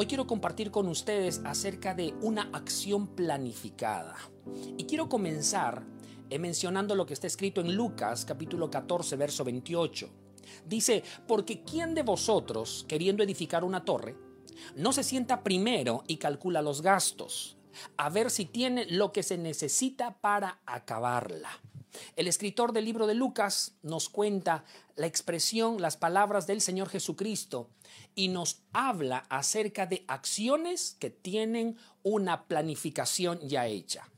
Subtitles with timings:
[0.00, 4.14] Hoy quiero compartir con ustedes acerca de una acción planificada.
[4.76, 5.82] Y quiero comenzar
[6.30, 10.08] eh, mencionando lo que está escrito en Lucas capítulo 14, verso 28.
[10.68, 14.14] Dice, porque ¿quién de vosotros, queriendo edificar una torre,
[14.74, 17.56] no se sienta primero y calcula los gastos,
[17.96, 21.50] a ver si tiene lo que se necesita para acabarla?
[22.16, 24.64] El escritor del libro de Lucas nos cuenta
[24.96, 27.70] la expresión, las palabras del Señor Jesucristo
[28.14, 34.08] y nos habla acerca de acciones que tienen una planificación ya hecha.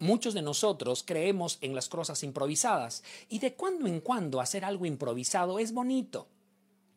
[0.00, 4.86] Muchos de nosotros creemos en las cosas improvisadas y de cuando en cuando hacer algo
[4.86, 6.28] improvisado es bonito.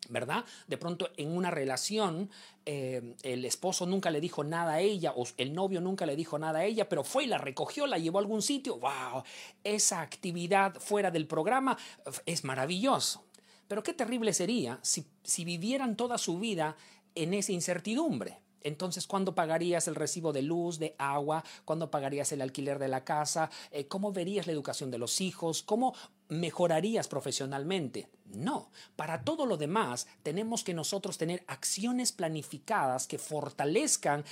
[0.09, 0.45] ¿Verdad?
[0.67, 2.29] De pronto en una relación
[2.65, 6.37] eh, el esposo nunca le dijo nada a ella o el novio nunca le dijo
[6.39, 8.77] nada a ella, pero fue y la recogió, la llevó a algún sitio.
[8.77, 9.23] ¡Wow!
[9.63, 11.77] Esa actividad fuera del programa
[12.25, 13.23] es maravilloso.
[13.67, 16.75] Pero qué terrible sería si, si vivieran toda su vida
[17.15, 18.39] en esa incertidumbre.
[18.63, 21.43] Entonces, ¿cuándo pagarías el recibo de luz, de agua?
[21.65, 23.49] ¿Cuándo pagarías el alquiler de la casa?
[23.71, 25.63] Eh, ¿Cómo verías la educación de los hijos?
[25.63, 25.95] ¿Cómo
[26.31, 28.09] mejorarías profesionalmente?
[28.25, 34.23] No, para todo lo demás tenemos que nosotros tener acciones planificadas que fortalezcan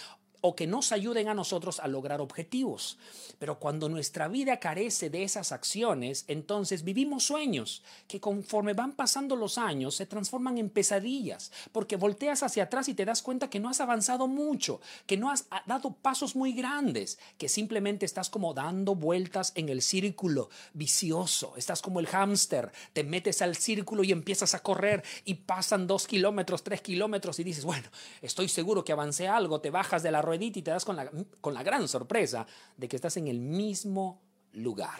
[0.41, 2.97] o que nos ayuden a nosotros a lograr objetivos.
[3.39, 9.35] Pero cuando nuestra vida carece de esas acciones, entonces vivimos sueños que conforme van pasando
[9.35, 13.59] los años se transforman en pesadillas, porque volteas hacia atrás y te das cuenta que
[13.59, 18.53] no has avanzado mucho, que no has dado pasos muy grandes, que simplemente estás como
[18.53, 24.11] dando vueltas en el círculo vicioso, estás como el hámster, te metes al círculo y
[24.11, 27.89] empiezas a correr y pasan dos kilómetros, tres kilómetros y dices, bueno,
[28.21, 31.09] estoy seguro que avancé algo, te bajas de la y te das con la,
[31.41, 32.45] con la gran sorpresa
[32.77, 34.21] de que estás en el mismo
[34.53, 34.99] lugar.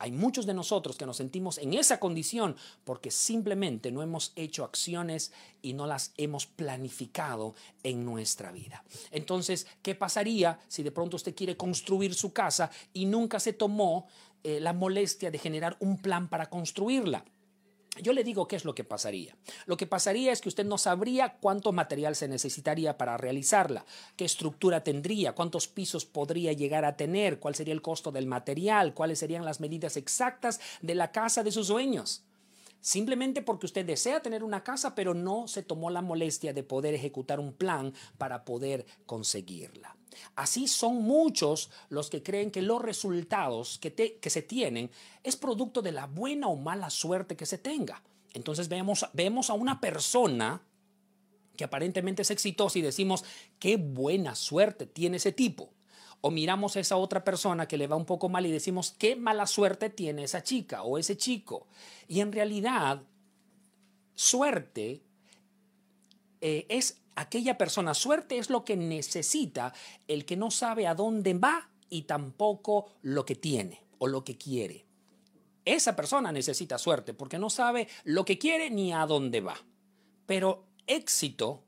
[0.00, 4.64] Hay muchos de nosotros que nos sentimos en esa condición porque simplemente no hemos hecho
[4.64, 5.30] acciones
[5.60, 8.82] y no las hemos planificado en nuestra vida.
[9.10, 14.06] Entonces, ¿qué pasaría si de pronto usted quiere construir su casa y nunca se tomó
[14.42, 17.22] eh, la molestia de generar un plan para construirla?
[18.02, 19.36] Yo le digo qué es lo que pasaría.
[19.66, 23.84] Lo que pasaría es que usted no sabría cuánto material se necesitaría para realizarla,
[24.16, 28.94] qué estructura tendría, cuántos pisos podría llegar a tener, cuál sería el costo del material,
[28.94, 32.24] cuáles serían las medidas exactas de la casa de sus sueños
[32.80, 36.94] simplemente porque usted desea tener una casa, pero no se tomó la molestia de poder
[36.94, 39.99] ejecutar un plan para poder conseguirla.
[40.36, 44.90] Así son muchos los que creen que los resultados que, se tienen
[45.22, 48.02] es producto de la buena o mala suerte que se tenga.
[48.32, 50.62] Entonces vemos, vemos a una persona
[51.56, 53.24] que aparentemente es exitosa y decimos,
[53.58, 55.70] qué buena suerte tiene ese tipo.
[56.22, 59.16] O miramos a esa otra persona que le va un poco mal y decimos, qué
[59.16, 61.66] mala suerte tiene esa chica o ese chico.
[62.08, 63.02] Y en realidad,
[64.14, 65.02] suerte
[66.40, 69.72] eh, es aquella persona, suerte es lo que necesita
[70.08, 74.36] el que no sabe a dónde va y tampoco lo que tiene o lo que
[74.38, 74.86] quiere.
[75.64, 79.56] Esa persona necesita suerte porque no sabe lo que quiere ni a dónde va.
[80.26, 81.64] Pero éxito,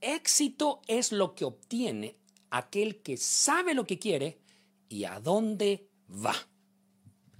[0.00, 2.16] éxito es lo que obtiene
[2.50, 4.40] aquel que sabe lo que quiere
[4.88, 6.34] y a dónde va.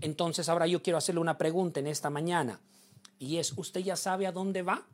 [0.01, 2.61] Entonces ahora yo quiero hacerle una pregunta en esta mañana
[3.19, 4.87] y es, ¿usted ya sabe a dónde va?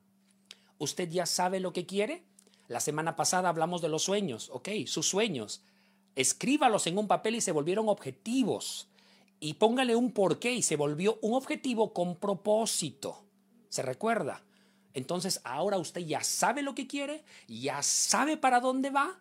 [0.79, 2.25] ¿Usted ya sabe lo que quiere?
[2.69, 5.63] La semana pasada hablamos de los sueños, ok, sus sueños.
[6.15, 8.89] Escríbalos en un papel y se volvieron objetivos.
[9.39, 13.25] Y póngale un porqué y se volvió un objetivo con propósito.
[13.69, 14.43] ¿Se recuerda?
[14.95, 19.21] Entonces ahora usted ya sabe lo que quiere, ya sabe para dónde va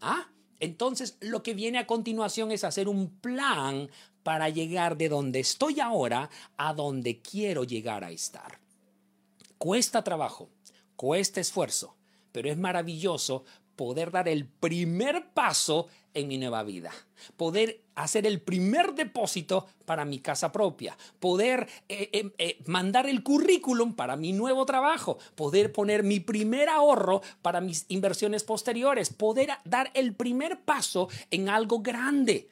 [0.00, 0.28] ¿Ah?
[0.58, 3.90] Entonces, lo que viene a continuación es hacer un plan
[4.22, 8.58] para llegar de donde estoy ahora a donde quiero llegar a estar.
[9.56, 10.50] Cuesta trabajo,
[11.00, 11.96] cuesta esfuerzo,
[12.30, 16.92] pero es maravilloso poder dar el primer paso en mi nueva vida,
[17.38, 23.22] poder hacer el primer depósito para mi casa propia, poder eh, eh, eh, mandar el
[23.22, 29.52] currículum para mi nuevo trabajo, poder poner mi primer ahorro para mis inversiones posteriores, poder
[29.64, 32.50] dar el primer paso en algo grande.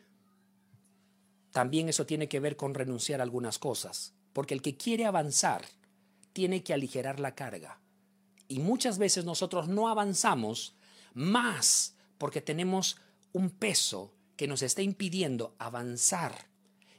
[1.50, 5.66] También eso tiene que ver con renunciar a algunas cosas, porque el que quiere avanzar
[6.32, 7.78] tiene que aligerar la carga.
[8.48, 10.74] Y muchas veces nosotros no avanzamos
[11.14, 12.96] más porque tenemos
[13.32, 16.46] un peso que nos está impidiendo avanzar.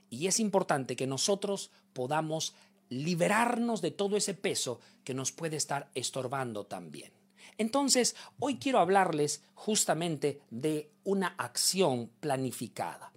[0.09, 2.53] Y es importante que nosotros podamos
[2.89, 7.11] liberarnos de todo ese peso que nos puede estar estorbando también.
[7.57, 13.11] Entonces, hoy quiero hablarles justamente de una acción planificada.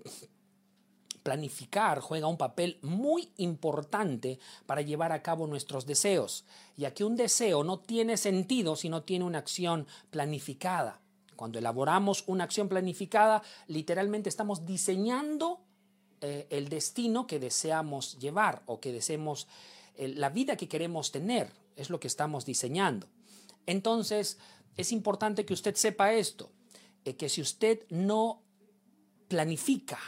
[1.23, 6.45] Planificar juega un papel muy importante para llevar a cabo nuestros deseos,
[6.77, 11.01] ya que un deseo no tiene sentido si no tiene una acción planificada.
[11.37, 15.61] Cuando elaboramos una acción planificada, literalmente estamos diseñando
[16.21, 19.49] eh, el destino que deseamos llevar o que deseemos,
[19.97, 23.09] eh, la vida que queremos tener, es lo que estamos diseñando.
[23.67, 24.39] Entonces,
[24.77, 26.51] es importante que usted sepa esto,
[27.05, 28.43] eh, que si usted no
[29.29, 29.99] planifica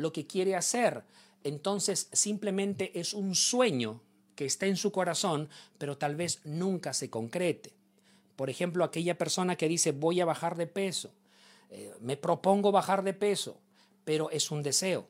[0.00, 1.04] lo que quiere hacer,
[1.44, 4.00] entonces simplemente es un sueño
[4.34, 5.48] que está en su corazón,
[5.78, 7.72] pero tal vez nunca se concrete.
[8.36, 11.12] Por ejemplo, aquella persona que dice voy a bajar de peso,
[12.00, 13.60] me propongo bajar de peso,
[14.04, 15.06] pero es un deseo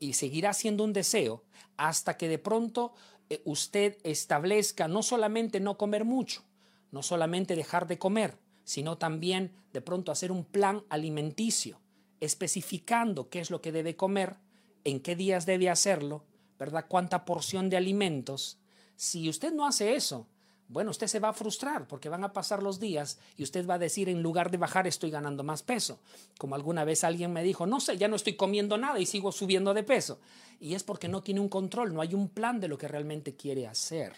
[0.00, 1.42] y seguirá siendo un deseo
[1.76, 2.92] hasta que de pronto
[3.30, 6.42] eh, usted establezca no solamente no comer mucho,
[6.90, 11.80] no solamente dejar de comer, sino también de pronto hacer un plan alimenticio,
[12.20, 14.36] especificando qué es lo que debe comer,
[14.84, 16.24] en qué días debe hacerlo,
[16.58, 16.86] ¿verdad?
[16.88, 18.58] Cuánta porción de alimentos.
[18.96, 20.26] Si usted no hace eso,
[20.68, 23.74] bueno, usted se va a frustrar porque van a pasar los días y usted va
[23.74, 25.98] a decir, en lugar de bajar, estoy ganando más peso.
[26.38, 29.32] Como alguna vez alguien me dijo, no sé, ya no estoy comiendo nada y sigo
[29.32, 30.20] subiendo de peso.
[30.60, 33.34] Y es porque no tiene un control, no hay un plan de lo que realmente
[33.34, 34.12] quiere hacer.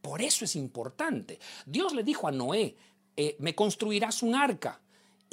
[0.00, 1.38] Por eso es importante.
[1.66, 2.76] Dios le dijo a Noé,
[3.16, 4.80] eh, me construirás un arca.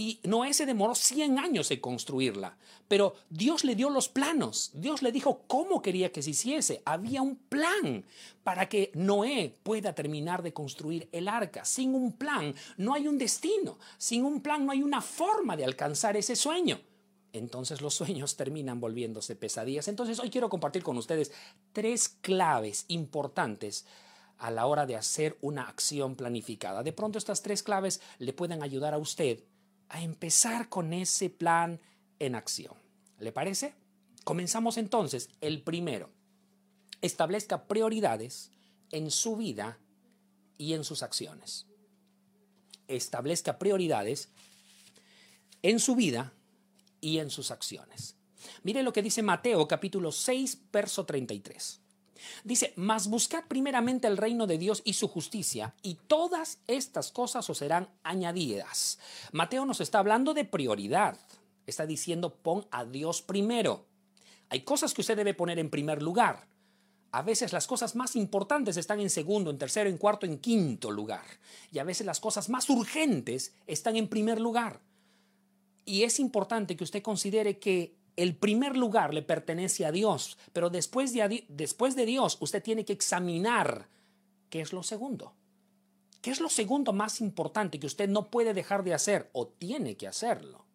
[0.02, 2.58] Y Noé se demoró 100 años en construirla,
[2.88, 7.22] pero Dios le dio los planos, Dios le dijo cómo quería que se hiciese, había
[7.22, 8.04] un plan
[8.44, 11.66] para que Noé pueda terminar de construir el arca.
[11.66, 15.66] Sin un plan no hay un destino, sin un plan no hay una forma de
[15.66, 16.82] alcanzar ese sueño.
[17.32, 19.88] Entonces los sueños terminan volviéndose pesadillas.
[19.88, 21.32] Entonces hoy quiero compartir con ustedes
[21.74, 23.86] tres claves importantes
[24.40, 26.82] a la hora de hacer una acción planificada.
[26.82, 29.44] De pronto estas tres claves le pueden ayudar a usted
[29.92, 31.82] a empezar con ese plan
[32.20, 32.76] en acción.
[33.20, 33.76] ¿Le parece?
[34.24, 35.30] Comenzamos entonces.
[35.42, 36.10] El primero,
[37.02, 38.52] establezca prioridades
[38.92, 39.80] en su vida
[40.58, 41.68] y en sus acciones.
[42.88, 44.30] Establezca prioridades
[45.62, 46.34] en su vida
[47.02, 48.16] y en sus acciones.
[48.64, 51.82] Mire lo que dice Mateo capítulo 6, verso 33.
[52.44, 57.50] Dice, mas buscad primeramente el reino de Dios y su justicia, y todas estas cosas
[57.50, 59.00] os serán añadidas.
[59.32, 61.18] Mateo nos está hablando de prioridad.
[61.68, 63.86] Está diciendo, pon a Dios primero.
[64.50, 66.48] Hay cosas que usted debe poner en primer lugar.
[67.14, 70.92] A veces las cosas más importantes están en segundo, en tercero, en cuarto, en quinto
[70.92, 71.26] lugar.
[71.72, 74.82] Y a veces las cosas más urgentes están en primer lugar.
[75.84, 80.70] Y es importante que usted considere que el primer lugar le pertenece a Dios, pero
[80.70, 83.88] después de, Dios usted tiene que examinar
[84.50, 85.34] qué es lo segundo.
[86.22, 89.98] ¿Qué es lo segundo más importante que usted no puede dejar de hacer o tiene
[89.98, 90.66] que hacerlo?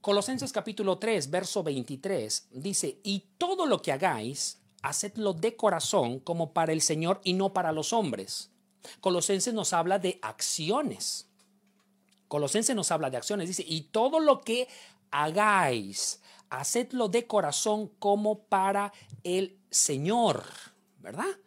[0.00, 6.54] Colosenses capítulo 3, verso 23 dice, y todo lo que hagáis, hacedlo de corazón como
[6.54, 8.50] para el Señor y no para los hombres.
[9.00, 11.28] Colosenses nos habla de acciones.
[12.28, 14.68] Colosenses nos habla de acciones, dice, y todo lo que
[15.10, 16.20] hagáis,
[16.50, 18.92] hacedlo de corazón como para
[19.24, 20.44] el Señor,
[21.00, 21.38] ¿verdad?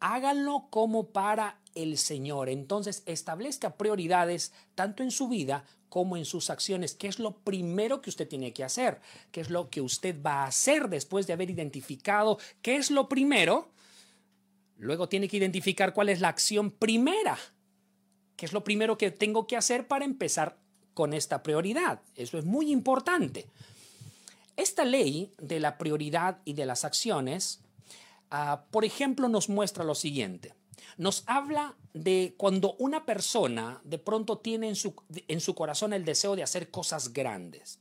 [0.00, 2.48] Háganlo como para el Señor.
[2.48, 6.94] Entonces, establezca prioridades tanto en su vida como en sus acciones.
[6.94, 9.00] ¿Qué es lo primero que usted tiene que hacer?
[9.30, 13.08] ¿Qué es lo que usted va a hacer después de haber identificado qué es lo
[13.08, 13.70] primero?
[14.76, 17.38] Luego tiene que identificar cuál es la acción primera.
[18.36, 20.58] ¿Qué es lo primero que tengo que hacer para empezar
[20.94, 22.00] con esta prioridad.
[22.16, 23.46] Eso es muy importante.
[24.56, 27.60] Esta ley de la prioridad y de las acciones,
[28.30, 30.54] ah, por ejemplo, nos muestra lo siguiente.
[30.96, 34.94] Nos habla de cuando una persona de pronto tiene en su,
[35.28, 37.80] en su corazón el deseo de hacer cosas grandes.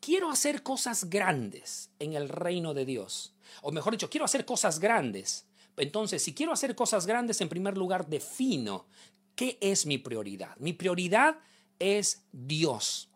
[0.00, 3.34] Quiero hacer cosas grandes en el reino de Dios.
[3.62, 5.46] O mejor dicho, quiero hacer cosas grandes.
[5.76, 8.86] Entonces, si quiero hacer cosas grandes, en primer lugar defino
[9.36, 10.56] qué es mi prioridad.
[10.58, 11.38] Mi prioridad
[11.78, 13.08] es Dios.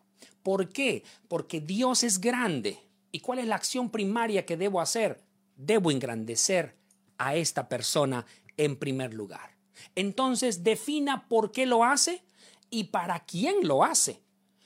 [0.43, 1.03] ¿Por qué?
[1.27, 2.79] Porque Dios es grande.
[3.11, 5.21] ¿Y cuál es la acción primaria que debo hacer?
[5.55, 6.75] Debo engrandecer
[7.17, 8.25] a esta persona
[8.57, 9.55] en primer lugar.
[9.95, 12.23] Entonces defina por qué lo hace
[12.69, 14.21] y para quién lo hace.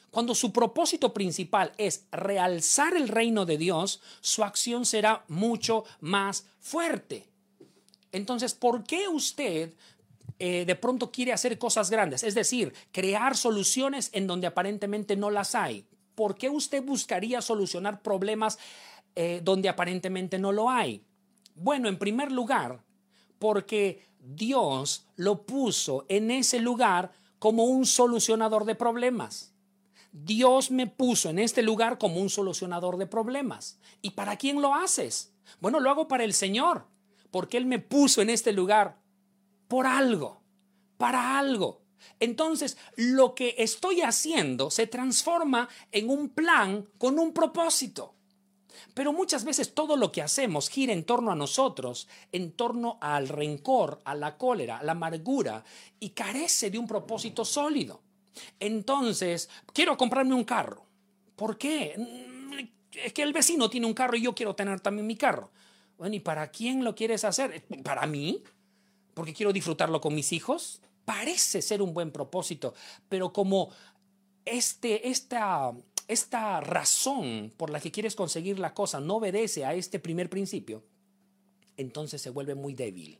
[0.09, 6.45] Cuando su propósito principal es realzar el reino de Dios, su acción será mucho más
[6.59, 7.29] fuerte.
[8.11, 9.73] Entonces, ¿por qué usted
[10.43, 15.29] eh, de pronto quiere hacer cosas grandes, es decir, crear soluciones en donde aparentemente no
[15.29, 15.85] las hay.
[16.15, 18.57] ¿Por qué usted buscaría solucionar problemas
[19.13, 21.03] eh, donde aparentemente no lo hay?
[21.53, 22.81] Bueno, en primer lugar,
[23.37, 29.53] porque Dios lo puso en ese lugar como un solucionador de problemas.
[30.11, 33.77] Dios me puso en este lugar como un solucionador de problemas.
[34.01, 35.33] ¿Y para quién lo haces?
[35.59, 36.87] Bueno, lo hago para el Señor,
[37.29, 39.00] porque Él me puso en este lugar
[39.71, 40.41] por algo,
[40.97, 41.79] para algo.
[42.19, 48.13] Entonces, lo que estoy haciendo se transforma en un plan con un propósito.
[48.93, 53.29] Pero muchas veces todo lo que hacemos gira en torno a nosotros, en torno al
[53.29, 55.63] rencor, a la cólera, a la amargura,
[56.01, 58.01] y carece de un propósito sólido.
[58.59, 60.85] Entonces, quiero comprarme un carro.
[61.37, 61.95] ¿Por qué?
[61.97, 62.67] Mm,
[63.05, 65.49] es que el vecino tiene un carro y yo quiero tener también mi carro.
[65.97, 67.63] Bueno, ¿y para quién lo quieres hacer?
[67.85, 68.43] ¿Para mí?
[69.13, 70.81] ¿Porque quiero disfrutarlo con mis hijos?
[71.05, 72.73] Parece ser un buen propósito,
[73.09, 73.69] pero como
[74.45, 75.73] este, esta,
[76.07, 80.83] esta razón por la que quieres conseguir la cosa no obedece a este primer principio,
[81.77, 83.19] entonces se vuelve muy débil.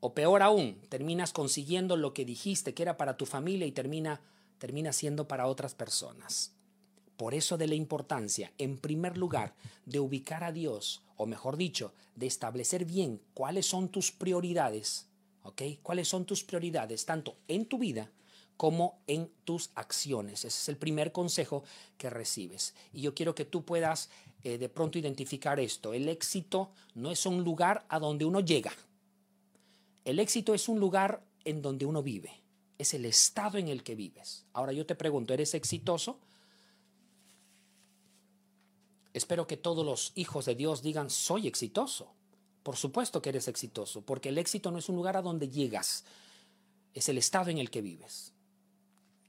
[0.00, 4.20] O peor aún, terminas consiguiendo lo que dijiste que era para tu familia y termina,
[4.58, 6.52] termina siendo para otras personas.
[7.16, 9.56] Por eso de la importancia, en primer lugar,
[9.86, 15.07] de ubicar a Dios, o mejor dicho, de establecer bien cuáles son tus prioridades,
[15.48, 15.62] ¿ok?
[15.82, 18.12] ¿Cuáles son tus prioridades, tanto en tu vida
[18.56, 20.44] como en tus acciones?
[20.44, 21.64] Ese es el primer consejo
[21.96, 22.74] que recibes.
[22.92, 24.10] Y yo quiero que tú puedas
[24.44, 25.94] eh, de pronto identificar esto.
[25.94, 28.72] El éxito no es un lugar a donde uno llega,
[30.04, 32.42] el éxito es un lugar en donde uno vive,
[32.76, 34.44] es el estado en el que vives.
[34.52, 36.18] Ahora yo te pregunto, ¿eres exitoso?
[39.14, 42.14] Espero que todos los hijos de Dios digan, soy exitoso.
[42.68, 46.04] Por supuesto que eres exitoso, porque el éxito no es un lugar a donde llegas,
[46.92, 48.34] es el estado en el que vives.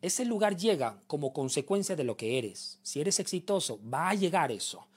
[0.01, 2.79] Ese lugar llega como consecuencia de lo que eres.
[2.83, 4.87] Si eres exitoso, va a llegar eso.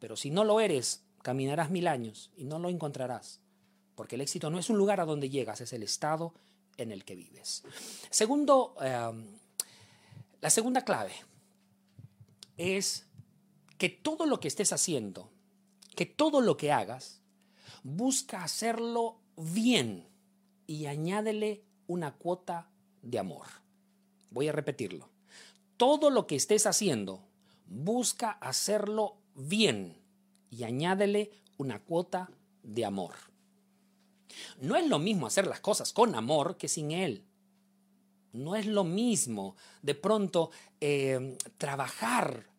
[0.00, 3.40] Pero si no lo eres, caminarás mil años y no lo encontrarás
[3.94, 6.34] porque el éxito no es un lugar a donde llegas, es el estado
[6.76, 7.64] en el que vives.
[8.10, 9.24] Segundo, em,
[10.42, 11.14] la segunda clave
[12.58, 13.06] es
[13.78, 15.30] que todo lo que estés haciendo,
[15.96, 17.17] que todo lo que hagas,
[17.96, 20.06] busca hacerlo bien
[20.66, 22.68] y añádele una cuota
[23.00, 23.46] de amor.
[24.30, 25.08] Voy a repetirlo.
[25.78, 27.24] Todo lo que estés haciendo,
[27.66, 29.96] busca hacerlo bien
[30.50, 32.30] y añádele una cuota
[32.62, 33.14] de amor.
[34.60, 37.24] No es lo mismo hacer las cosas con amor que sin él.
[38.32, 40.50] No es lo mismo de pronto
[40.82, 42.50] eh, trabajar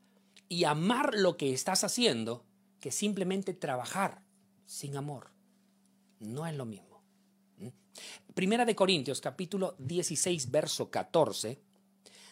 [0.47, 2.43] y amar lo que estás haciendo
[2.79, 4.23] que simplemente trabajar
[4.69, 5.31] sin amor.
[6.19, 7.01] No es lo mismo.
[7.57, 7.69] ¿Mm?
[8.35, 11.59] Primera de Corintios capítulo 16 verso 14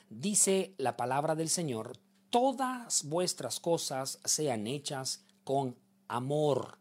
[0.10, 1.98] dice la palabra del Señor,
[2.30, 5.76] todas vuestras cosas sean hechas con
[6.08, 6.78] amor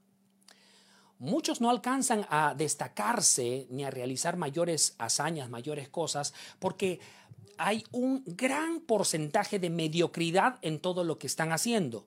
[1.18, 7.00] muchos no alcanzan a destacarse ni a realizar mayores hazañas, mayores cosas, porque
[7.58, 12.06] hay un gran porcentaje de mediocridad en todo lo que están haciendo.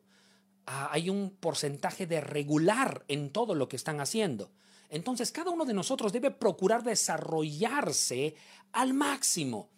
[0.72, 4.52] Ah, hay un porcentaje de regular en todo lo que están haciendo.
[4.90, 8.36] Entonces, cada uno de nosotros debe procurar desarrollarse
[8.72, 9.70] al máximo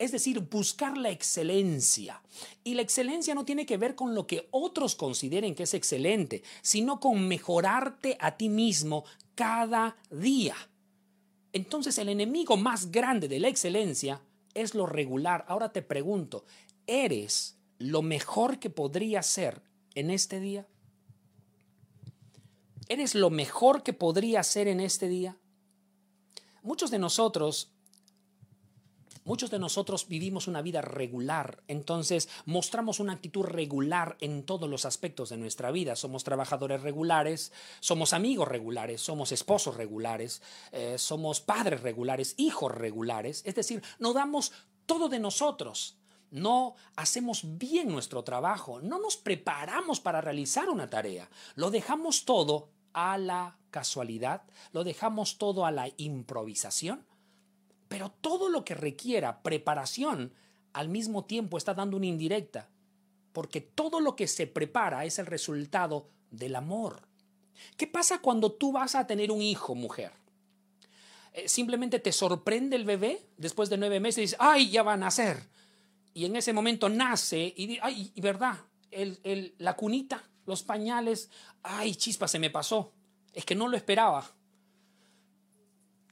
[0.00, 2.22] es decir, buscar la excelencia.
[2.64, 6.42] Y la excelencia no tiene que ver con lo que otros consideren que es excelente,
[6.62, 9.04] sino con mejorarte a ti mismo
[9.34, 10.56] cada día.
[11.52, 14.22] Entonces el enemigo más grande de la excelencia
[14.54, 15.44] es lo regular.
[15.48, 16.46] Ahora te pregunto,
[16.86, 19.60] ¿eres lo mejor que podría ser
[19.94, 20.66] en este día?
[22.88, 25.36] ¿Eres lo mejor que podría ser en este día?
[26.62, 27.72] Muchos de nosotros
[29.24, 34.86] Muchos de nosotros vivimos una vida regular, entonces mostramos una actitud regular en todos los
[34.86, 35.94] aspectos de nuestra vida.
[35.94, 40.40] Somos trabajadores regulares, somos amigos regulares, somos esposos regulares,
[40.72, 44.52] eh, somos padres regulares, hijos regulares, es decir, no damos
[44.86, 45.99] todo de nosotros.
[46.30, 52.70] No hacemos bien nuestro trabajo, no nos preparamos para realizar una tarea, lo dejamos todo
[52.92, 57.04] a la casualidad, lo dejamos todo a la improvisación
[57.90, 60.32] pero todo lo que requiera preparación
[60.72, 62.68] al mismo tiempo está dando una indirecta,
[63.32, 67.02] porque todo lo que se prepara es el resultado del amor.
[67.76, 70.12] ¿Qué pasa cuando tú vas a tener un hijo, mujer?
[71.32, 74.92] Eh, simplemente te sorprende el bebé después de nueve meses y dices, ay, ya va
[74.92, 75.48] a nacer.
[76.12, 78.58] Y en ese momento nace y dice, ay, ¿verdad?
[78.90, 81.30] El, la cunita, los pañales,
[81.62, 82.92] ay, chispa, se me pasó.
[83.32, 84.34] Es que no lo esperaba.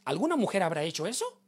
[0.05, 1.43] ¿Alguna mujer habrá hecho eso?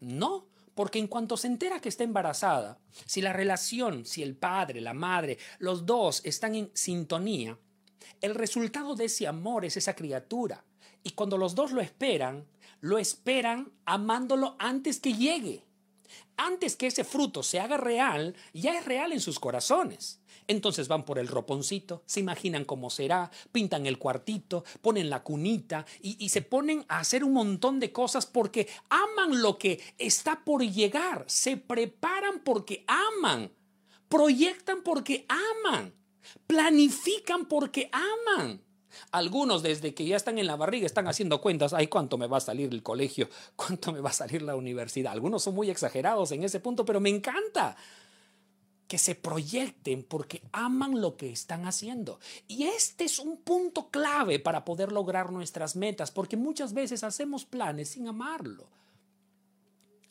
[0.00, 4.80] No, porque en cuanto se entera que está embarazada, si la relación, si el padre,
[4.80, 7.58] la madre, los dos están en sintonía,
[8.20, 10.64] el resultado de ese amor es esa criatura.
[11.02, 12.46] Y cuando los dos lo esperan,
[12.80, 15.64] lo esperan amándolo antes que llegue.
[16.36, 20.20] Antes que ese fruto se haga real, ya es real en sus corazones.
[20.48, 25.86] Entonces van por el roponcito, se imaginan cómo será, pintan el cuartito, ponen la cunita
[26.00, 30.62] y, se ponen a hacer un montón de cosas porque aman lo que está por
[30.62, 33.52] llegar, se preparan porque aman,
[34.08, 35.94] proyectan porque aman,
[36.46, 38.62] planifican porque aman.
[39.10, 42.38] Algunos desde que ya están en la barriga están haciendo cuentas, ay, ¿cuánto me va
[42.38, 43.28] a salir el colegio?
[43.56, 45.12] ¿Cuánto me va a salir la universidad?
[45.12, 47.76] Algunos son muy exagerados en ese punto, pero me encanta
[48.92, 52.20] que se proyecten porque aman lo que están haciendo.
[52.46, 57.46] Y este es un punto clave para poder lograr nuestras metas, porque muchas veces hacemos
[57.46, 58.68] planes sin amarlo.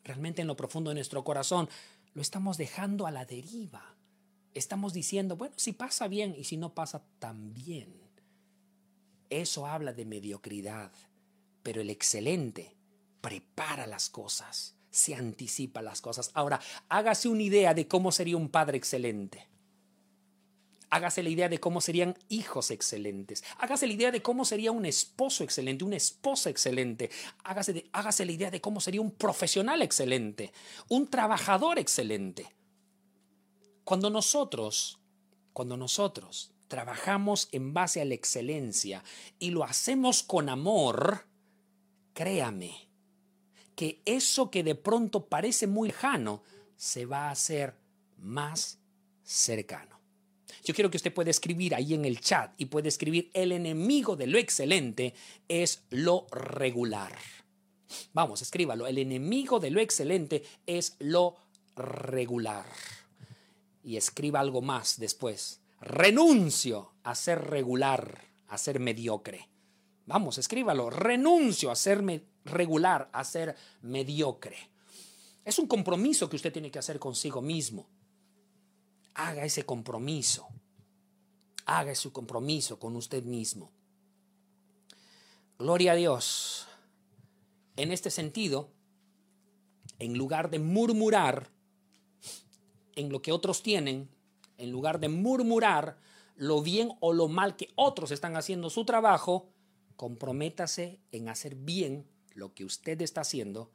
[0.03, 1.69] Realmente en lo profundo de nuestro corazón
[2.15, 3.95] lo estamos dejando a la deriva.
[4.55, 8.00] Estamos diciendo, bueno, si pasa bien y si no pasa tan bien.
[9.31, 10.91] Eso habla de mediocridad,
[11.63, 12.75] pero el excelente
[13.21, 16.31] prepara las cosas, se anticipa las cosas.
[16.33, 16.59] Ahora,
[16.89, 19.47] hágase una idea de cómo sería un padre excelente.
[20.89, 23.41] Hágase la idea de cómo serían hijos excelentes.
[23.57, 27.09] Hágase la idea de cómo sería un esposo excelente, una esposa excelente.
[27.45, 30.51] Hágase, hágase la idea de cómo sería un profesional excelente,
[30.89, 32.53] un trabajador excelente.
[33.85, 35.00] Cuando nosotros,
[35.53, 39.04] cuando nosotros trabajamos en base a la excelencia
[39.40, 41.25] y lo hacemos con amor,
[42.13, 42.88] créame
[43.75, 46.44] que eso que de pronto parece muy lejano
[46.78, 47.75] se va a hacer
[48.20, 48.80] más
[49.22, 50.00] cercano.
[50.63, 54.16] Yo quiero que usted pueda escribir ahí en el chat y puede escribir el enemigo
[54.16, 55.13] de lo excelente
[55.50, 57.18] es lo regular.
[58.13, 58.88] Vamos, escríbalo.
[58.88, 61.36] El enemigo de lo excelente es lo
[61.75, 62.66] regular.
[63.84, 69.50] Y escriba algo más después renuncio a ser regular, a ser mediocre.
[70.05, 72.03] Vamos, escríbalo, renuncio a ser
[72.45, 74.57] regular, a ser mediocre.
[75.43, 77.88] Es un compromiso que usted tiene que hacer consigo mismo.
[79.15, 80.47] Haga ese compromiso.
[81.65, 83.72] Haga ese compromiso con usted mismo.
[85.57, 86.67] Gloria a Dios.
[87.75, 88.70] En este sentido,
[90.00, 91.50] en lugar de murmurar
[92.96, 94.09] en lo que otros tienen,
[94.61, 95.97] en lugar de murmurar
[96.35, 99.50] lo bien o lo mal que otros están haciendo su trabajo,
[99.95, 103.71] comprométase en hacer bien lo que usted está haciendo,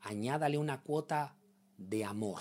[0.00, 1.36] añádale una cuota
[1.78, 2.40] de amor.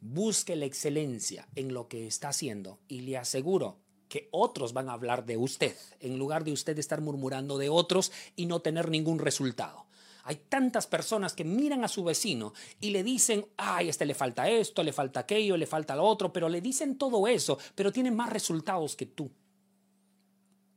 [0.00, 4.92] Busque la excelencia en lo que está haciendo y le aseguro que otros van a
[4.92, 9.18] hablar de usted, en lugar de usted estar murmurando de otros y no tener ningún
[9.18, 9.86] resultado.
[10.24, 14.48] Hay tantas personas que miran a su vecino y le dicen, ay, este le falta
[14.48, 18.14] esto, le falta aquello, le falta lo otro, pero le dicen todo eso, pero tienen
[18.14, 19.30] más resultados que tú,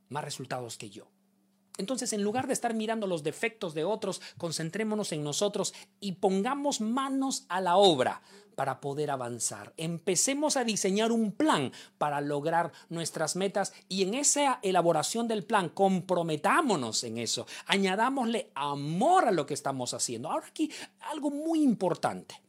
[0.08, 1.08] más resultados que yo.
[1.78, 6.80] Entonces, en lugar de estar mirando los defectos de otros, concentrémonos en nosotros y pongamos
[6.80, 8.22] manos a la obra
[8.56, 9.72] para poder avanzar.
[9.76, 15.68] Empecemos a diseñar un plan para lograr nuestras metas y en esa elaboración del plan
[15.68, 17.46] comprometámonos en eso.
[17.66, 20.30] Añadámosle amor a lo que estamos haciendo.
[20.30, 22.40] Ahora aquí algo muy importante.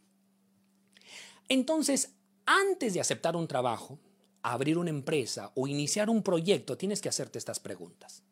[1.50, 2.13] Entonces,
[2.46, 4.00] antes de aceptar un trabajo,
[4.42, 8.24] abrir una empresa o iniciar un proyecto, tienes que hacerte estas preguntas.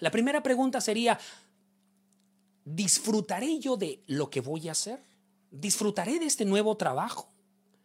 [0.00, 1.18] La primera pregunta sería,
[2.64, 5.02] ¿disfrutaré yo de lo que voy a hacer?
[5.50, 7.28] ¿Disfrutaré de este nuevo trabajo?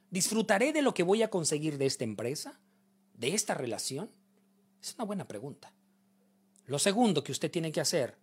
[0.10, 2.60] ¿Disfrutaré de lo que voy a conseguir de esta empresa?
[3.14, 4.10] ¿De esta relación?
[4.82, 5.72] Es una buena pregunta.
[6.66, 8.18] Lo segundo que usted tiene que hacer,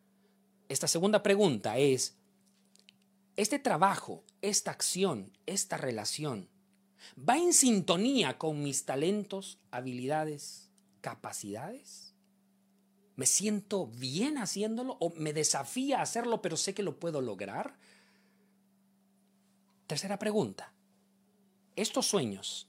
[0.68, 2.14] esta segunda pregunta es,
[3.36, 6.48] ¿este trabajo, esta acción, esta relación,
[7.16, 10.68] va en sintonía con mis talentos, habilidades,
[11.00, 12.07] capacidades?
[13.18, 17.76] ¿Me siento bien haciéndolo o me desafía a hacerlo pero sé que lo puedo lograr?
[19.88, 20.72] Tercera pregunta.
[21.74, 22.68] Estos sueños,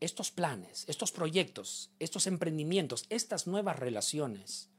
[0.00, 4.70] estos planes, estos proyectos, estos emprendimientos, estas nuevas relaciones,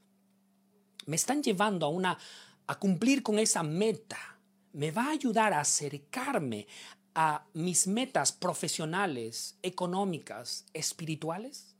[1.06, 2.18] me están llevando a una
[2.66, 4.40] a cumplir con esa meta.
[4.72, 6.66] Me va a ayudar a acercarme
[7.14, 11.73] a mis metas profesionales, económicas, espirituales.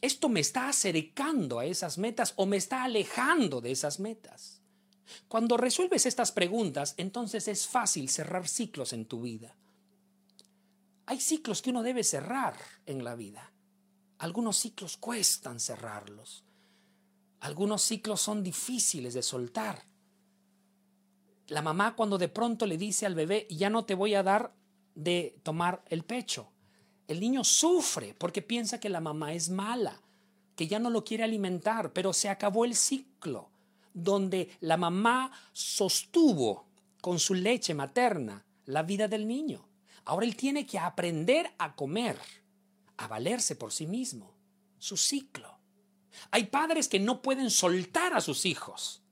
[0.00, 4.60] ¿Esto me está acercando a esas metas o me está alejando de esas metas?
[5.26, 9.56] Cuando resuelves estas preguntas, entonces es fácil cerrar ciclos en tu vida.
[11.06, 12.54] Hay ciclos que uno debe cerrar
[12.86, 13.52] en la vida.
[14.18, 16.44] Algunos ciclos cuestan cerrarlos.
[17.40, 19.84] Algunos ciclos son difíciles de soltar.
[21.46, 24.52] La mamá cuando de pronto le dice al bebé, ya no te voy a dar
[24.94, 26.52] de tomar el pecho
[27.08, 30.00] el niño sufre porque piensa que la mamá es mala,
[30.54, 33.50] que ya no lo quiere alimentar, pero se acabó el ciclo
[33.94, 36.66] donde la mamá sostuvo
[37.00, 39.66] con su leche materna la vida del niño.
[40.04, 42.18] Ahora él tiene que aprender a comer,
[42.96, 44.34] a valerse por sí mismo,
[44.78, 45.58] su ciclo.
[46.30, 49.02] Hay padres que no pueden soltar a sus hijos.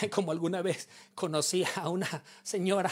[0.10, 2.90] Como alguna vez conocí a una señora,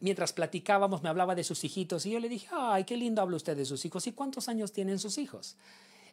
[0.00, 3.36] mientras platicábamos me hablaba de sus hijitos y yo le dije, ay, qué lindo habla
[3.36, 4.06] usted de sus hijos.
[4.06, 5.56] ¿Y cuántos años tienen sus hijos?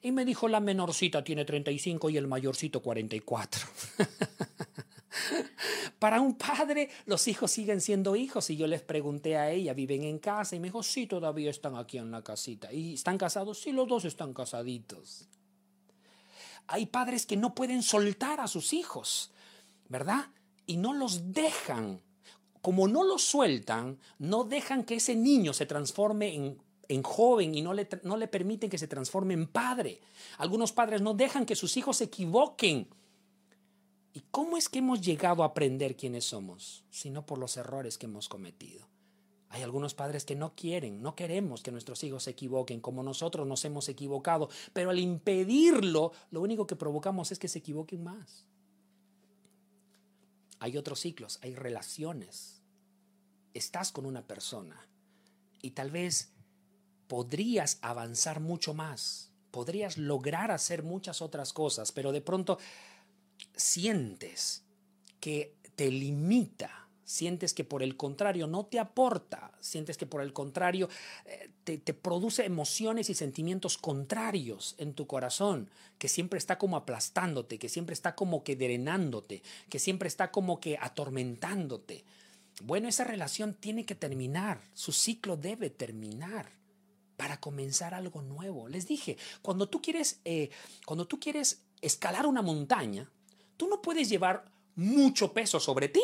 [0.02, 3.68] Y me dijo, la menorcita tiene 35 y el mayorcito 44.
[6.00, 8.50] Para un padre, los hijos siguen siendo hijos.
[8.50, 10.58] Y yo les pregunté a ella, ¿viven en casa?
[10.58, 12.74] Y me dijo, sí, todavía están aquí en la casita.
[12.74, 13.62] ¿Y están casados?
[13.62, 15.30] Sí, los dos están casaditos.
[16.68, 19.32] Hay padres que no pueden soltar a sus hijos,
[19.88, 20.28] ¿verdad?
[20.66, 22.02] Y no los dejan.
[22.64, 27.62] Como no los sueltan, no dejan que ese niño se transforme en en joven y
[27.62, 30.02] no le, no le permiten que se transforme en padre.
[30.38, 32.88] Algunos padres no dejan que sus hijos se equivoquen.
[34.14, 36.84] ¿Y cómo es que hemos llegado a aprender quiénes somos?
[36.92, 38.88] Sino por los errores que hemos cometido.
[39.50, 43.46] Hay algunos padres que no quieren, no queremos que nuestros hijos se equivoquen como nosotros
[43.46, 48.48] nos hemos equivocado, pero al impedirlo, lo único que provocamos es que se equivoquen más.
[50.64, 52.62] Hay otros ciclos, hay relaciones.
[53.54, 54.88] Estás con una persona
[55.62, 56.32] y tal vez
[57.10, 62.60] podrías avanzar mucho más, podrías lograr hacer muchas otras cosas, pero de pronto
[63.54, 64.64] sientes
[65.20, 70.34] que te limita, sientes que por el contrario no te aporta, sientes que por el
[70.34, 70.90] contrario
[71.26, 77.60] eh, te, produce emociones y sentimientos contrarios en tu corazón, que siempre está como aplastándote,
[77.60, 82.04] que siempre está como que drenándote, que siempre está como que atormentándote.
[82.62, 86.52] Bueno, esa relación tiene que terminar, su ciclo debe terminar
[87.18, 88.68] para comenzar algo nuevo.
[88.68, 90.50] Les dije, cuando tú quieres, eh,
[90.86, 93.10] cuando tú quieres escalar una montaña,
[93.58, 96.02] tú no puedes llevar mucho peso sobre ti.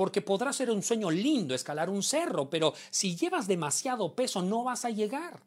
[0.00, 4.64] Porque podrá ser un sueño lindo escalar un cerro, pero si llevas demasiado peso no
[4.64, 5.42] vas a llegar.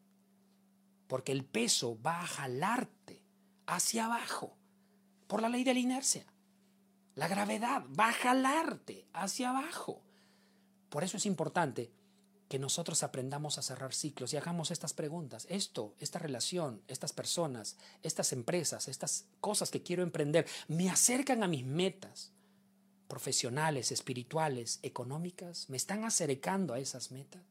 [1.08, 3.24] Porque el peso va a jalarte
[3.66, 4.56] hacia abajo
[5.26, 6.28] por la ley de la inercia.
[7.16, 10.04] La gravedad va a jalarte hacia abajo.
[10.89, 11.92] Por eso es importante
[12.48, 15.48] que nosotros aprendamos a cerrar ciclos y hagamos estas preguntas.
[15.50, 21.48] Esto, esta relación, estas personas, estas empresas, estas cosas que quiero emprender, ¿me acercan a
[21.48, 22.34] mis metas
[23.13, 25.69] profesionales, espirituales, económicas?
[25.69, 27.43] ¿Me están acercando a esas metas?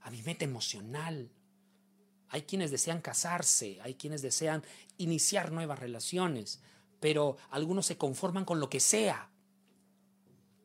[0.00, 1.28] A mi meta emocional.
[2.28, 4.62] Hay quienes desean casarse, hay quienes desean
[4.98, 6.60] iniciar nuevas relaciones,
[7.00, 9.28] pero algunos se conforman con lo que sea.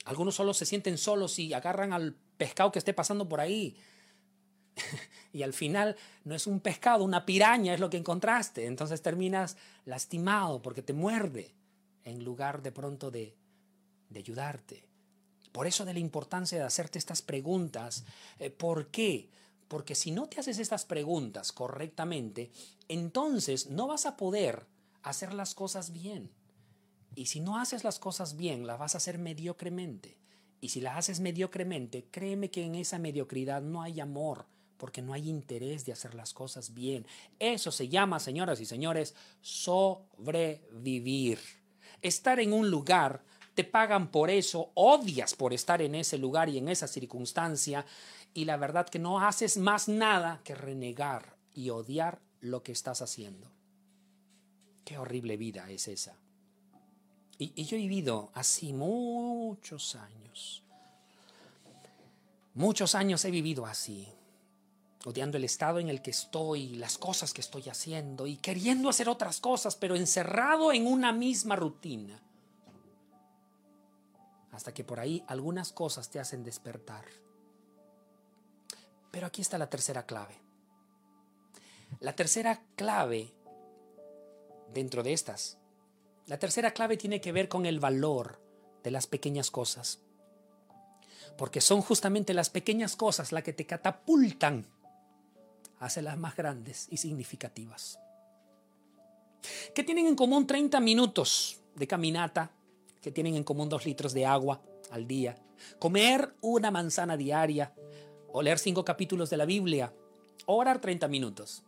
[0.06, 3.76] Algunos solo se sienten solos y agarran al pescado que esté pasando por ahí.
[5.34, 5.96] y al final
[6.26, 8.68] no es un pescado, una piraña es lo que encontraste.
[8.68, 11.56] Entonces terminas lastimado porque te muerde
[12.04, 13.36] en lugar de pronto de,
[14.10, 14.84] de ayudarte.
[15.52, 18.06] Por eso de la importancia de hacerte estas preguntas.
[18.40, 19.30] Eh, ¿Por qué?
[19.68, 22.52] Porque si no te haces estas preguntas correctamente,
[22.88, 24.66] entonces no vas a poder
[25.04, 26.32] hacer las cosas bien.
[27.16, 30.18] Y si no haces las cosas bien, las vas a hacer mediocremente.
[30.62, 34.46] Y si la haces mediocremente, créeme que en esa mediocridad no hay amor,
[34.78, 37.06] porque no hay interés de hacer las cosas bien.
[37.40, 41.40] Eso se llama, señoras y señores, sobrevivir.
[42.02, 43.24] Estar en un lugar,
[43.58, 47.88] te pagan por eso, odias por estar en ese lugar y en esa circunstancia,
[48.36, 53.02] y la verdad que no haces más nada que renegar y odiar lo que estás
[53.02, 53.52] haciendo.
[54.86, 56.16] Qué horrible vida es esa.
[57.40, 60.62] Y, yo he vivido así muchos años.
[62.54, 64.08] Muchos años he vivido así,
[65.04, 69.10] odiando el estado en el que estoy, las cosas que estoy haciendo y queriendo hacer
[69.10, 72.22] otras cosas, pero encerrado en una misma rutina.
[74.58, 77.06] Hasta que por ahí algunas cosas te hacen despertar.
[79.12, 80.36] Pero aquí está la tercera clave.
[82.02, 83.32] La tercera clave
[84.74, 85.58] dentro de estas
[86.28, 88.42] la tercera clave tiene que ver con el valor
[88.84, 90.02] de las pequeñas cosas.
[91.38, 94.68] Porque son justamente las pequeñas cosas las que te catapultan
[95.80, 98.00] hacia las más grandes y significativas.
[99.74, 102.52] ¿Qué tienen en común 30 minutos de caminata?
[103.02, 105.36] ¿Qué tienen en común 2 litros de agua al día?
[105.80, 107.74] Comer una manzana diaria
[108.32, 109.94] o leer cinco capítulos de la Biblia
[110.46, 111.64] o orar 30 minutos.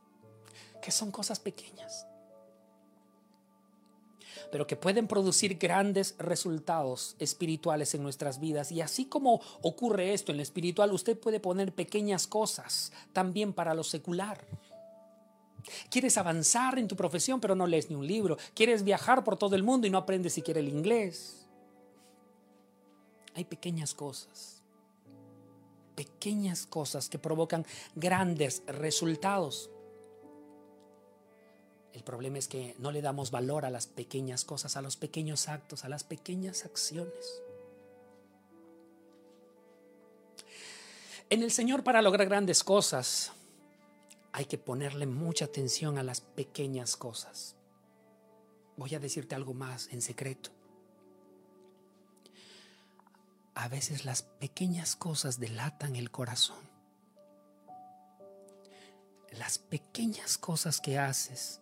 [0.82, 2.10] Que son cosas pequeñas
[4.52, 8.72] pero que pueden producir grandes resultados espirituales en nuestras vidas.
[8.72, 13.74] Y así como ocurre esto en lo espiritual, usted puede poner pequeñas cosas también para
[13.74, 14.46] lo secular.
[15.90, 18.38] Quieres avanzar en tu profesión, pero no lees ni un libro.
[18.54, 21.48] Quieres viajar por todo el mundo y no aprendes siquiera el inglés.
[23.36, 24.64] Hay pequeñas cosas.
[25.96, 29.70] Pequeñas cosas que provocan grandes resultados.
[31.94, 35.50] El problema es que no le damos valor a las pequeñas cosas, a los pequeños
[35.50, 37.42] actos, a las pequeñas acciones.
[41.30, 43.34] En el Señor para lograr grandes cosas
[44.32, 47.56] hay que ponerle mucha atención a las pequeñas cosas.
[48.78, 50.52] Voy a decirte algo más en secreto.
[53.56, 56.70] A veces las pequeñas cosas delatan el corazón.
[59.32, 61.62] Las pequeñas cosas que haces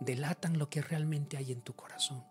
[0.00, 2.24] delatan lo que realmente hay en tu corazón.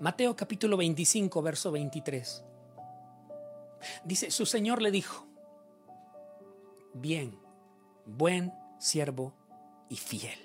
[0.00, 2.44] Mateo capítulo 25, verso 23.
[4.04, 5.23] Dice, su Señor le dijo,
[6.94, 7.38] bien,
[8.06, 9.34] buen siervo
[9.88, 10.38] y fiel.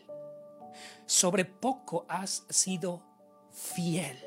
[1.05, 3.01] Sobre poco has sido
[3.51, 4.17] fiel.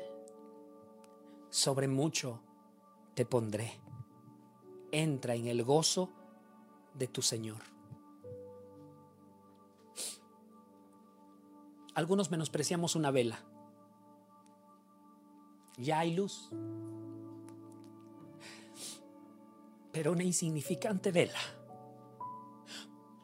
[1.49, 2.41] Sobre mucho
[3.13, 3.79] te pondré.
[4.91, 6.09] Entra en el gozo
[6.93, 7.61] de tu Señor.
[11.95, 13.43] Algunos menospreciamos una vela.
[15.77, 16.49] Ya hay luz.
[19.91, 21.39] Pero una insignificante vela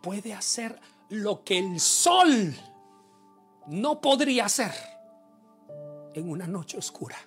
[0.02, 2.56] puede hacer lo que el sol
[3.68, 4.72] no podría hacer
[6.14, 7.18] en una noche oscura.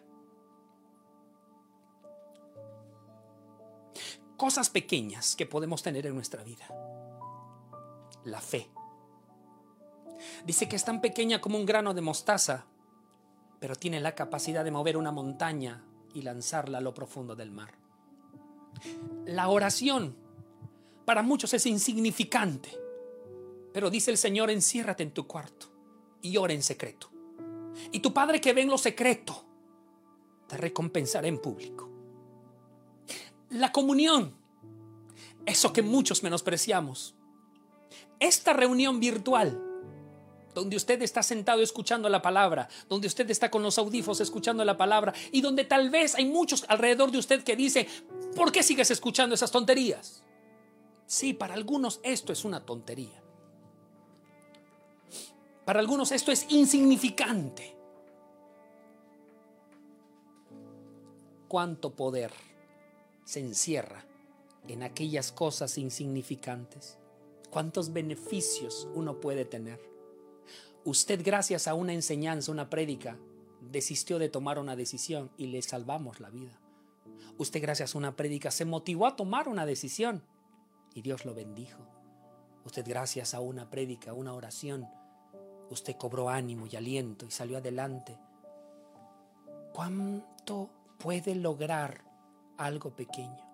[4.37, 6.67] Cosas pequeñas que podemos tener en nuestra vida.
[8.25, 8.71] La fe.
[10.45, 12.67] Dice que es tan pequeña como un grano de mostaza,
[13.61, 17.75] pero tiene la capacidad de mover una montaña y lanzarla a lo profundo del mar.
[19.25, 20.17] La oración
[21.05, 22.71] para muchos es insignificante,
[23.73, 25.67] pero dice el Señor, enciérrate en tu cuarto
[26.21, 27.11] y ora en secreto.
[27.91, 29.45] Y tu Padre que ve en lo secreto,
[30.47, 31.91] te recompensará en público.
[33.51, 34.35] La comunión,
[35.47, 37.15] eso que muchos menospreciamos.
[38.21, 39.61] Esta reunión virtual
[40.55, 44.77] donde usted está sentado escuchando la palabra, donde usted está con los audífonos escuchando la
[44.77, 47.87] palabra y donde tal vez hay muchos alrededor de usted que dicen,
[48.37, 50.23] ¿por qué sigues escuchando esas tonterías?
[51.13, 53.23] Sí, para algunos esto es una tontería.
[55.67, 57.77] Para algunos esto es insignificante.
[61.49, 62.33] ¿Cuánto poder
[63.27, 64.07] se encierra
[64.69, 66.97] en aquellas cosas insignificantes?
[67.51, 69.83] ¿Cuántos beneficios uno puede tener?
[70.87, 73.19] Usted gracias a una enseñanza, una prédica,
[73.61, 76.59] desistió de tomar una decisión y le salvamos la vida.
[77.37, 80.25] Usted gracias a una prédica se motivó a tomar una decisión
[80.95, 81.83] y Dios lo bendijo.
[82.65, 84.89] Usted gracias a una prédica, una oración,
[85.71, 88.19] usted cobró ánimo y aliento y salió adelante.
[89.73, 92.05] ¿Cuánto puede lograr
[92.59, 93.53] algo pequeño?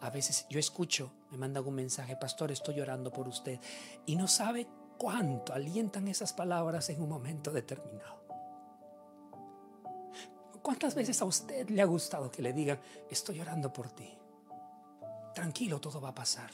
[0.00, 3.58] A veces yo escucho, me mandan un mensaje, pastor, estoy llorando por usted
[4.06, 8.18] y no sabe cuánto alientan esas palabras en un momento determinado.
[10.62, 12.78] ¿Cuántas veces a usted le ha gustado que le digan,
[13.10, 14.18] estoy orando por ti?
[15.38, 16.50] Tranquilo, todo va a pasar.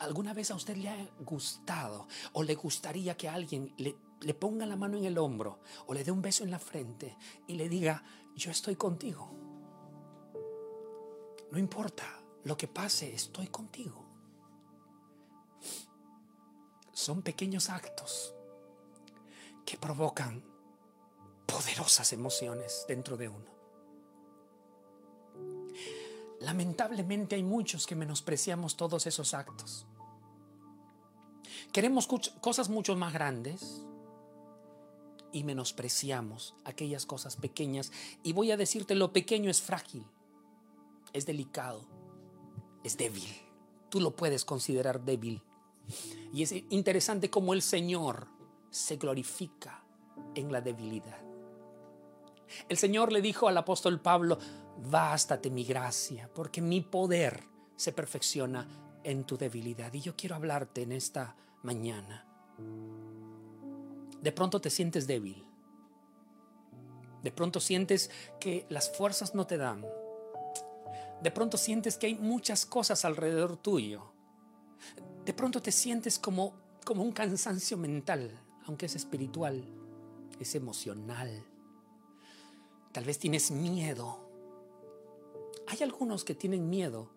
[0.00, 4.66] ¿Alguna vez a usted le ha gustado o le gustaría que alguien le, le ponga
[4.66, 7.68] la mano en el hombro o le dé un beso en la frente y le
[7.68, 8.02] diga,
[8.34, 9.30] yo estoy contigo?
[11.52, 14.04] No importa lo que pase, estoy contigo
[17.04, 18.34] son pequeños actos
[19.66, 20.42] que provocan
[21.46, 23.53] poderosas emociones dentro de uno.
[26.44, 29.86] Lamentablemente hay muchos que menospreciamos todos esos actos.
[31.72, 32.06] Queremos
[32.40, 33.82] cosas mucho más grandes
[35.32, 37.92] y menospreciamos aquellas cosas pequeñas.
[38.22, 40.04] Y voy a decirte, lo pequeño es frágil,
[41.12, 41.84] es delicado,
[42.84, 43.28] es débil.
[43.88, 45.42] Tú lo puedes considerar débil.
[46.32, 48.28] Y es interesante cómo el Señor
[48.70, 49.82] se glorifica
[50.34, 51.23] en la debilidad.
[52.68, 54.38] El Señor le dijo al apóstol Pablo,
[54.90, 57.44] bástate mi gracia, porque mi poder
[57.76, 58.66] se perfecciona
[59.02, 59.92] en tu debilidad.
[59.92, 62.26] Y yo quiero hablarte en esta mañana.
[64.20, 65.44] De pronto te sientes débil.
[67.22, 69.84] De pronto sientes que las fuerzas no te dan.
[71.22, 74.14] De pronto sientes que hay muchas cosas alrededor tuyo
[75.24, 76.54] de pronto te sientes como,
[76.84, 78.30] como un cansancio mental,
[78.66, 79.64] aunque es espiritual,
[80.38, 81.44] es emocional.
[82.94, 84.20] Tal vez tienes miedo.
[85.66, 87.10] Hay algunos que tienen miedo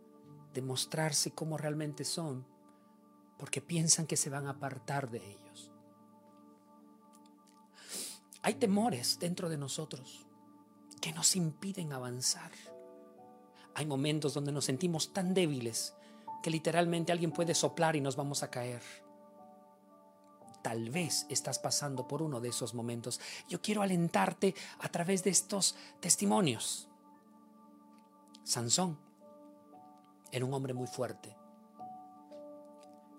[0.52, 2.48] de mostrarse como realmente son
[3.38, 5.72] porque piensan que se van a apartar de ellos.
[8.42, 10.26] Hay temores dentro de nosotros
[11.00, 12.52] que nos impiden avanzar.
[13.76, 15.94] Hay momentos donde nos sentimos tan débiles
[16.42, 18.82] que literalmente alguien puede soplar y nos vamos a caer.
[20.68, 23.22] Tal vez estás pasando por uno de esos momentos.
[23.48, 26.90] Yo quiero alentarte a través de estos testimonios.
[28.44, 29.00] Sansón
[30.30, 31.38] era un hombre muy fuerte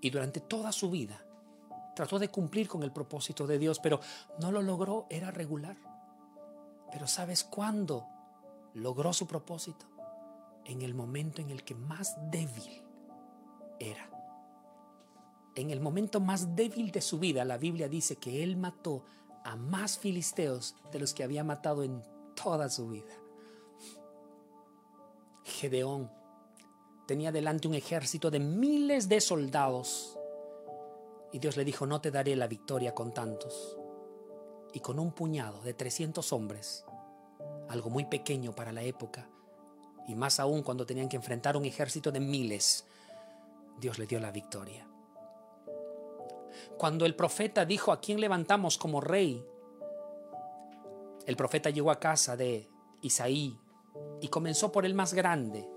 [0.03, 1.25] y durante toda su vida
[1.97, 3.99] trató de cumplir con el propósito de Dios, pero
[4.39, 5.79] no lo logró, era regular.
[6.93, 8.07] Pero ¿sabes cuándo
[8.75, 9.87] logró su propósito?
[10.67, 12.83] En el momento en el que más débil
[13.81, 14.18] era.
[15.59, 19.03] En el momento más débil de su vida, la Biblia dice que él mató
[19.43, 22.01] a más filisteos de los que había matado en
[22.41, 23.13] toda su vida.
[25.43, 26.13] Gedeón
[27.09, 30.17] tenía delante un ejército de miles de soldados.
[31.33, 33.77] Y Dios le dijo, no te daré la victoria con tantos.
[34.73, 36.85] Y con un puñado de 300 hombres,
[37.69, 39.29] algo muy pequeño para la época,
[40.07, 42.85] y más aún cuando tenían que enfrentar un ejército de miles,
[43.81, 44.87] Dios le dio la victoria.
[46.77, 49.45] Cuando el profeta dijo, ¿a quién levantamos como rey?
[51.27, 52.69] El profeta llegó a casa de
[53.03, 53.59] Isaí
[54.21, 55.69] y comenzó por el más grande,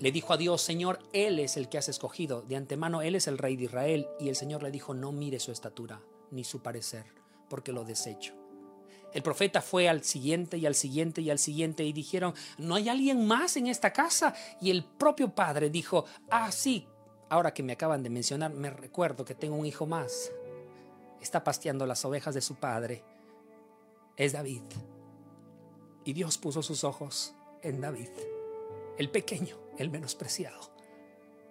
[0.00, 2.40] le dijo a Dios, Señor, Él es el que has escogido.
[2.40, 4.08] De antemano, Él es el rey de Israel.
[4.18, 7.04] Y el Señor le dijo, no mire su estatura ni su parecer,
[7.50, 8.32] porque lo desecho.
[9.12, 12.88] El profeta fue al siguiente y al siguiente y al siguiente y dijeron, ¿no hay
[12.88, 14.34] alguien más en esta casa?
[14.60, 16.86] Y el propio padre dijo, ah, sí,
[17.30, 20.30] ahora que me acaban de mencionar, me recuerdo que tengo un hijo más.
[21.20, 23.02] Está pasteando las ovejas de su padre.
[24.16, 24.62] Es David.
[26.04, 28.08] Y Dios puso sus ojos en David,
[28.98, 30.60] el pequeño el menospreciado.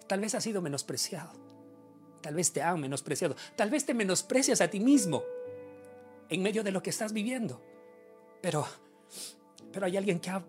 [0.07, 1.31] Tal vez has sido menospreciado.
[2.21, 3.35] Tal vez te han menospreciado.
[3.55, 5.23] Tal vez te menosprecias a ti mismo
[6.29, 7.59] en medio de lo que estás viviendo.
[8.41, 8.67] Pero,
[9.71, 10.43] pero hay alguien que ha,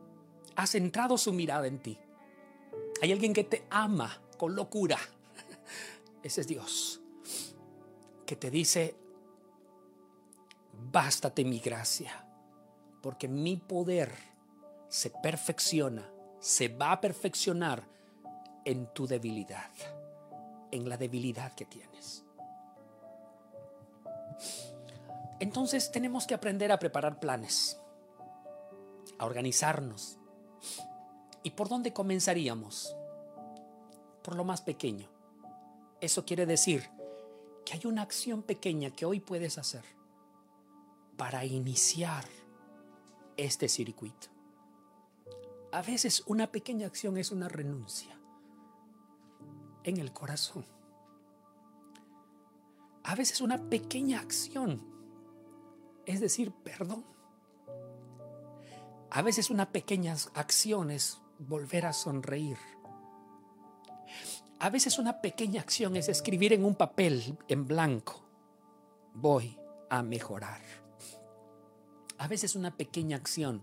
[0.56, 1.98] ha centrado su mirada en ti.
[3.00, 4.98] Hay alguien que te ama con locura.
[6.22, 7.00] Ese es Dios.
[8.26, 8.96] Que te dice,
[10.92, 12.26] bástate mi gracia,
[13.02, 14.12] porque mi poder
[14.88, 17.86] se perfecciona se va a perfeccionar
[18.64, 19.70] en tu debilidad,
[20.72, 22.24] en la debilidad que tienes.
[25.38, 27.78] Entonces tenemos que aprender a preparar planes,
[29.18, 30.18] a organizarnos.
[31.42, 32.96] ¿Y por dónde comenzaríamos?
[34.22, 35.08] Por lo más pequeño.
[36.00, 36.88] Eso quiere decir
[37.64, 39.84] que hay una acción pequeña que hoy puedes hacer
[41.16, 42.24] para iniciar
[43.36, 44.28] este circuito.
[45.72, 48.18] A veces una pequeña acción es una renuncia
[49.84, 50.64] en el corazón.
[53.02, 54.90] A veces una pequeña acción
[56.06, 57.04] es decir perdón.
[59.10, 62.58] A veces una pequeña acción es volver a sonreír.
[64.60, 68.22] A veces una pequeña acción es escribir en un papel en blanco,
[69.14, 70.60] voy a mejorar.
[72.18, 73.62] A veces una pequeña acción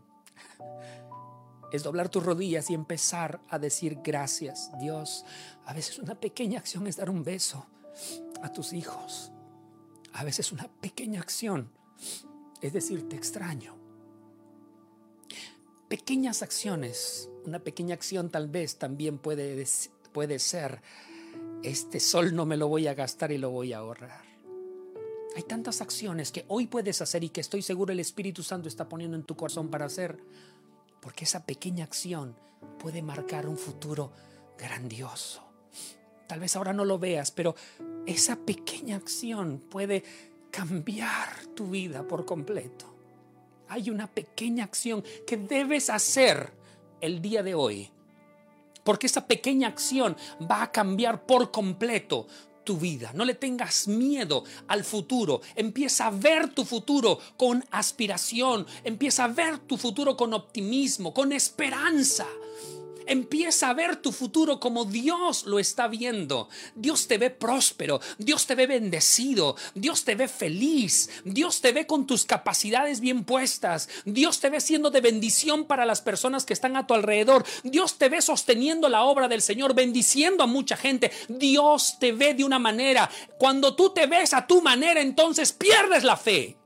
[1.71, 5.23] es doblar tus rodillas y empezar a decir gracias, Dios.
[5.65, 7.67] A veces una pequeña acción es dar un beso
[8.41, 9.31] a tus hijos.
[10.13, 11.71] A veces una pequeña acción
[12.61, 13.75] es decir, te extraño.
[15.87, 19.55] Pequeñas acciones, una pequeña acción tal vez también puede,
[20.07, 20.81] puede ser,
[21.63, 24.25] este sol no me lo voy a gastar y lo voy a ahorrar.
[25.35, 28.89] Hay tantas acciones que hoy puedes hacer y que estoy seguro el Espíritu Santo está
[28.89, 30.17] poniendo en tu corazón para hacer
[31.01, 32.35] porque esa pequeña acción
[32.79, 34.11] puede marcar un futuro
[34.57, 35.43] grandioso.
[36.27, 37.55] Tal vez ahora no lo veas, pero
[38.05, 40.03] esa pequeña acción puede
[40.51, 42.93] cambiar tu vida por completo.
[43.69, 46.51] Hay una pequeña acción que debes hacer
[46.99, 47.91] el día de hoy.
[48.87, 50.15] Porque esa pequeña acción
[50.49, 52.25] va a cambiar por completo
[52.63, 53.11] tu vida.
[53.13, 55.41] No le tengas miedo al futuro.
[55.57, 58.65] Empieza a ver tu futuro con aspiración.
[58.85, 62.27] Empieza a ver tu futuro con optimismo, con esperanza.
[63.07, 66.49] Empieza a ver tu futuro como Dios lo está viendo.
[66.75, 71.87] Dios te ve próspero, Dios te ve bendecido, Dios te ve feliz, Dios te ve
[71.87, 76.53] con tus capacidades bien puestas, Dios te ve siendo de bendición para las personas que
[76.53, 80.75] están a tu alrededor, Dios te ve sosteniendo la obra del Señor, bendiciendo a mucha
[80.75, 83.09] gente, Dios te ve de una manera.
[83.39, 86.57] Cuando tú te ves a tu manera, entonces pierdes la fe.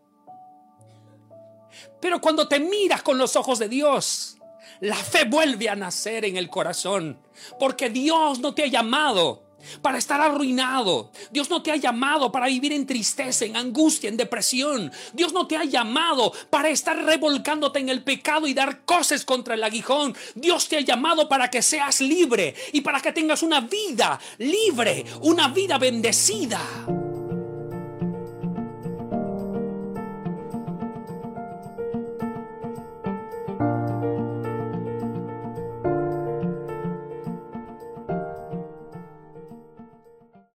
[2.01, 4.37] Pero cuando te miras con los ojos de Dios,
[4.79, 7.19] la fe vuelve a nacer en el corazón.
[7.59, 9.51] Porque Dios no te ha llamado
[9.81, 11.11] para estar arruinado.
[11.31, 14.91] Dios no te ha llamado para vivir en tristeza, en angustia, en depresión.
[15.13, 19.55] Dios no te ha llamado para estar revolcándote en el pecado y dar cosas contra
[19.55, 20.15] el aguijón.
[20.35, 25.05] Dios te ha llamado para que seas libre y para que tengas una vida libre,
[25.21, 27.00] una vida bendecida.